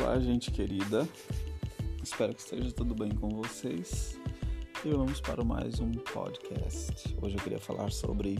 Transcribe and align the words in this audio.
Olá, 0.00 0.20
gente 0.20 0.52
querida. 0.52 1.08
Espero 2.00 2.32
que 2.32 2.40
esteja 2.40 2.70
tudo 2.70 2.94
bem 2.94 3.10
com 3.10 3.30
vocês. 3.30 4.16
E 4.84 4.90
vamos 4.90 5.20
para 5.20 5.42
mais 5.42 5.80
um 5.80 5.90
podcast. 5.90 7.16
Hoje 7.20 7.36
eu 7.36 7.42
queria 7.42 7.58
falar 7.58 7.90
sobre 7.90 8.38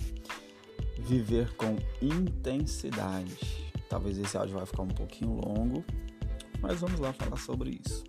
viver 1.00 1.52
com 1.56 1.76
intensidade. 2.00 3.72
Talvez 3.88 4.18
esse 4.18 4.36
áudio 4.38 4.54
vai 4.54 4.66
ficar 4.66 4.82
um 4.82 4.88
pouquinho 4.88 5.32
longo, 5.32 5.84
mas 6.60 6.78
vamos 6.78 7.00
lá 7.00 7.12
falar 7.12 7.36
sobre 7.38 7.80
isso. 7.84 8.04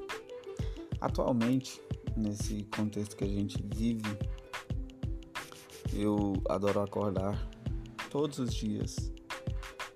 Atualmente, 1.01 1.81
nesse 2.15 2.65
contexto 2.65 3.15
que 3.15 3.23
a 3.23 3.27
gente 3.27 3.57
vive, 3.73 4.15
eu 5.91 6.33
adoro 6.47 6.81
acordar 6.81 7.49
todos 8.11 8.37
os 8.37 8.53
dias 8.53 9.11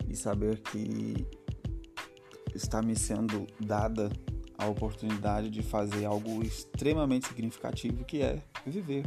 e 0.09 0.15
saber 0.15 0.59
que 0.59 1.42
está 2.53 2.81
me 2.81 2.95
sendo 2.95 3.47
dada 3.59 4.11
a 4.57 4.67
oportunidade 4.67 5.49
de 5.49 5.61
fazer 5.61 6.05
algo 6.05 6.43
extremamente 6.43 7.27
significativo 7.27 8.05
que 8.05 8.21
é 8.21 8.41
viver, 8.65 9.05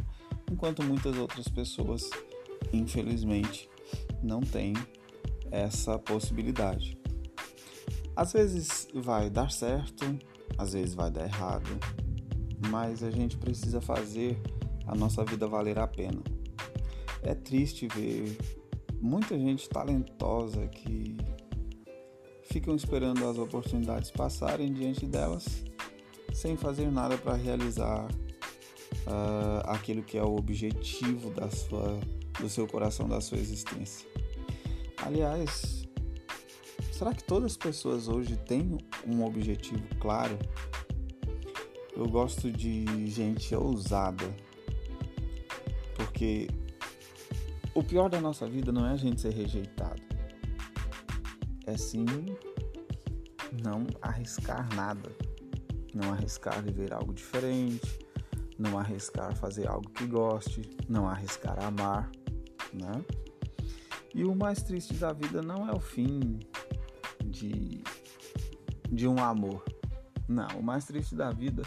enquanto 0.51 0.83
muitas 0.83 1.17
outras 1.17 1.47
pessoas, 1.47 2.09
infelizmente, 2.71 3.69
não 4.21 4.41
têm 4.41 4.73
essa 5.51 5.97
possibilidade. 5.97 6.97
Às 8.15 8.33
vezes 8.33 8.87
vai 8.93 9.29
dar 9.29 9.51
certo, 9.51 10.05
às 10.57 10.73
vezes 10.73 10.93
vai 10.93 11.11
dar 11.11 11.23
errado, 11.23 11.69
mas 12.69 13.03
a 13.03 13.11
gente 13.11 13.37
precisa 13.37 13.79
fazer 13.79 14.39
a 14.85 14.95
nossa 14.95 15.23
vida 15.23 15.47
valer 15.47 15.77
a 15.79 15.87
pena. 15.87 16.21
É 17.21 17.35
triste 17.35 17.87
ver 17.87 18.37
muita 18.99 19.37
gente 19.37 19.69
talentosa 19.69 20.67
que 20.67 21.17
ficam 22.47 22.75
esperando 22.75 23.27
as 23.27 23.37
oportunidades 23.37 24.11
passarem 24.11 24.73
diante 24.73 25.05
delas 25.05 25.63
sem 26.33 26.55
fazer 26.55 26.91
nada 26.91 27.17
para 27.17 27.33
realizar 27.33 28.07
uh, 29.07 29.69
aquilo 29.69 30.03
que 30.03 30.17
é 30.17 30.23
o 30.23 30.35
objetivo 30.35 31.29
da 31.31 31.49
sua, 31.49 31.99
do 32.39 32.49
seu 32.49 32.67
coração, 32.67 33.07
da 33.07 33.19
sua 33.19 33.37
existência. 33.37 34.07
Aliás, 34.97 35.87
será 36.91 37.13
que 37.13 37.23
todas 37.23 37.53
as 37.53 37.57
pessoas 37.57 38.07
hoje 38.07 38.37
têm 38.37 38.77
um 39.05 39.23
objetivo 39.23 39.83
claro? 39.99 40.37
Eu 41.95 42.07
gosto 42.07 42.51
de 42.51 43.07
gente 43.07 43.55
ousada, 43.55 44.25
porque 45.95 46.47
o 47.73 47.83
pior 47.83 48.09
da 48.09 48.21
nossa 48.21 48.47
vida 48.47 48.71
não 48.71 48.85
é 48.85 48.91
a 48.91 48.97
gente 48.97 49.21
ser 49.21 49.33
rejeitado, 49.33 50.01
é 51.67 51.77
sim 51.77 52.05
não 53.61 53.85
arriscar 54.01 54.73
nada, 54.73 55.11
não 55.93 56.13
arriscar 56.13 56.63
viver 56.63 56.93
algo 56.93 57.13
diferente, 57.13 57.99
não 58.57 58.79
arriscar 58.79 59.35
fazer 59.35 59.67
algo 59.67 59.89
que 59.89 60.07
goste, 60.07 60.61
não 60.87 61.07
arriscar 61.07 61.61
amar, 61.63 62.09
né? 62.73 63.03
E 64.15 64.23
o 64.23 64.33
mais 64.33 64.63
triste 64.63 64.93
da 64.95 65.11
vida 65.11 65.41
não 65.41 65.69
é 65.69 65.71
o 65.73 65.79
fim 65.79 66.39
de, 67.25 67.83
de 68.89 69.07
um 69.07 69.19
amor. 69.19 69.63
Não, 70.27 70.47
o 70.59 70.63
mais 70.63 70.85
triste 70.85 71.15
da 71.15 71.31
vida 71.31 71.63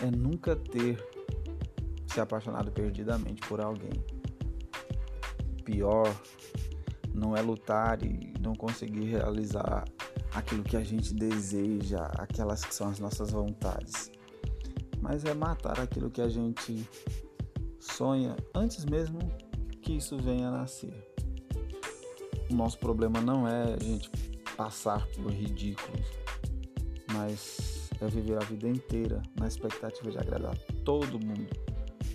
é 0.00 0.10
nunca 0.10 0.56
ter 0.56 0.96
se 2.06 2.20
apaixonado 2.20 2.70
perdidamente 2.70 3.46
por 3.48 3.60
alguém. 3.60 4.04
Pior 5.64 6.06
não 7.14 7.36
é 7.36 7.40
lutar 7.40 8.02
e 8.02 8.34
não 8.40 8.54
conseguir 8.54 9.04
realizar 9.04 9.84
aquilo 10.34 10.64
que 10.64 10.76
a 10.76 10.82
gente 10.82 11.14
deseja, 11.14 12.06
aquelas 12.18 12.64
que 12.64 12.74
são 12.74 12.88
as 12.88 12.98
nossas 12.98 13.30
vontades, 13.30 14.10
mas 15.00 15.24
é 15.24 15.32
matar 15.32 15.78
aquilo 15.78 16.10
que 16.10 16.20
a 16.20 16.28
gente 16.28 16.88
sonha 17.78 18.34
antes 18.54 18.84
mesmo 18.84 19.18
que 19.80 19.92
isso 19.92 20.16
venha 20.16 20.48
a 20.48 20.50
nascer. 20.50 20.92
O 22.50 22.54
nosso 22.54 22.78
problema 22.78 23.20
não 23.20 23.46
é 23.46 23.74
a 23.74 23.78
gente 23.78 24.10
passar 24.56 25.06
por 25.08 25.30
ridículos, 25.30 26.06
mas 27.12 27.88
é 28.00 28.06
viver 28.08 28.36
a 28.36 28.44
vida 28.44 28.68
inteira 28.68 29.22
na 29.38 29.46
expectativa 29.46 30.10
de 30.10 30.18
agradar 30.18 30.56
todo 30.84 31.18
mundo, 31.24 31.48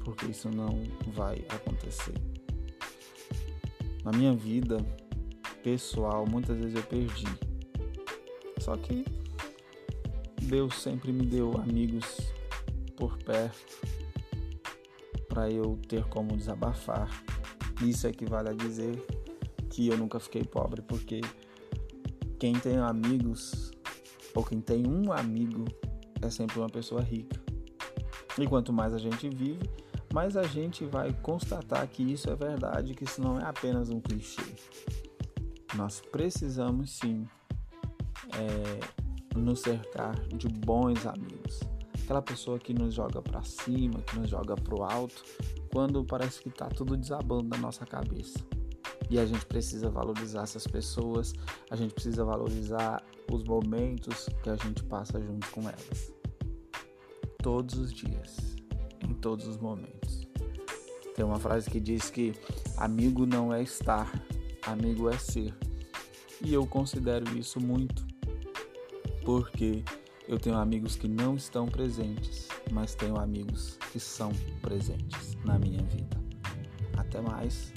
porque 0.04 0.26
isso 0.26 0.50
não 0.50 0.84
vai 1.14 1.46
acontecer. 1.50 2.14
Na 4.12 4.18
minha 4.18 4.34
vida 4.34 4.84
pessoal, 5.62 6.26
muitas 6.26 6.58
vezes 6.58 6.74
eu 6.74 6.82
perdi. 6.82 7.28
Só 8.58 8.76
que 8.76 9.06
Deus 10.42 10.82
sempre 10.82 11.12
me 11.12 11.28
deu 11.28 11.56
amigos 11.58 12.18
por 12.98 13.20
perto 13.20 13.80
para 15.28 15.52
eu 15.52 15.80
ter 15.88 16.06
como 16.06 16.36
desabafar. 16.36 17.08
Isso 17.84 18.08
equivale 18.08 18.50
a 18.50 18.54
dizer 18.54 19.00
que 19.70 19.90
eu 19.90 19.96
nunca 19.96 20.20
fiquei 20.20 20.44
pobre, 20.44 20.82
porque 20.82 21.22
quem 22.40 22.54
tem 22.54 22.78
amigos 22.78 23.72
ou 24.34 24.44
quem 24.44 24.60
tem 24.60 24.88
um 24.88 25.14
amigo 25.14 25.66
é 26.20 26.32
sempre 26.32 26.58
uma 26.58 26.70
pessoa 26.70 27.02
rica. 27.02 27.40
E 28.40 28.48
quanto 28.48 28.74
mais 28.74 28.92
a 28.92 28.98
gente 28.98 29.30
vive, 29.30 29.70
mas 30.14 30.36
a 30.36 30.44
gente 30.44 30.86
vai 30.86 31.14
constatar 31.22 31.88
que 31.88 32.04
isso 32.04 32.30
é 32.30 32.36
verdade, 32.36 32.96
que 32.96 33.04
isso 33.04 33.22
não 33.22 33.40
é 33.40 33.44
apenas 33.44 33.90
um 33.90 34.00
clichê. 34.00 34.42
Nós 35.76 36.02
precisamos 36.02 36.92
sim 36.98 37.28
é, 38.34 39.38
nos 39.38 39.62
cercar 39.62 40.16
de 40.30 40.48
bons 40.48 41.06
amigos. 41.06 41.60
Aquela 42.04 42.22
pessoa 42.24 42.58
que 42.58 42.74
nos 42.74 42.96
joga 42.96 43.22
para 43.22 43.44
cima, 43.44 44.02
que 44.02 44.18
nos 44.18 44.30
joga 44.30 44.56
para 44.56 44.76
o 44.76 44.84
alto, 44.84 45.24
quando 45.72 46.04
parece 46.04 46.42
que 46.42 46.50
está 46.50 46.68
tudo 46.68 46.98
desabando 46.98 47.50
na 47.50 47.58
nossa 47.58 47.86
cabeça. 47.86 48.40
E 49.12 49.20
a 49.20 49.26
gente 49.26 49.46
precisa 49.46 49.90
valorizar 49.90 50.42
essas 50.42 50.66
pessoas, 50.66 51.34
a 51.70 51.76
gente 51.76 51.94
precisa 51.94 52.26
valorizar 52.26 53.04
os 53.32 53.44
momentos 53.44 54.28
que 54.42 54.50
a 54.50 54.56
gente 54.56 54.84
passa 54.84 55.22
junto 55.22 55.50
com 55.52 55.62
elas. 55.62 56.14
Todos 57.42 57.78
os 57.78 57.94
dias 57.94 58.59
em 59.10 59.14
todos 59.14 59.48
os 59.48 59.58
momentos. 59.58 60.28
Tem 61.16 61.26
uma 61.26 61.40
frase 61.40 61.70
que 61.70 61.80
diz 61.80 62.10
que 62.10 62.34
amigo 62.78 63.26
não 63.26 63.54
é 63.54 63.62
estar, 63.62 64.10
amigo 64.66 65.10
é 65.10 65.18
ser. 65.18 65.54
E 66.42 66.54
eu 66.54 66.66
considero 66.66 67.38
isso 67.38 67.60
muito, 67.60 68.06
porque 69.26 69.84
eu 70.28 70.40
tenho 70.40 70.58
amigos 70.58 70.96
que 70.96 71.08
não 71.08 71.36
estão 71.36 71.68
presentes, 71.68 72.48
mas 72.72 72.96
tenho 72.96 73.20
amigos 73.20 73.78
que 73.92 74.00
são 74.00 74.32
presentes 74.62 75.36
na 75.44 75.60
minha 75.60 75.84
vida. 75.84 76.18
Até 76.96 77.20
mais. 77.20 77.74